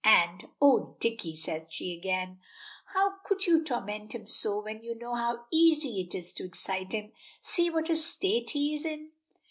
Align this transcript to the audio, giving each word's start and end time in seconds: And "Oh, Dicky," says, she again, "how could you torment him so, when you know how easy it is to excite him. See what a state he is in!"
And 0.03 0.47
"Oh, 0.59 0.95
Dicky," 0.99 1.35
says, 1.35 1.67
she 1.69 1.95
again, 1.95 2.39
"how 2.95 3.17
could 3.23 3.45
you 3.45 3.63
torment 3.63 4.15
him 4.15 4.25
so, 4.27 4.59
when 4.59 4.83
you 4.83 4.95
know 4.97 5.13
how 5.13 5.45
easy 5.51 6.01
it 6.01 6.15
is 6.15 6.33
to 6.33 6.43
excite 6.43 6.91
him. 6.91 7.11
See 7.39 7.69
what 7.69 7.87
a 7.87 7.95
state 7.95 8.49
he 8.49 8.73
is 8.73 8.83
in!" 8.83 9.11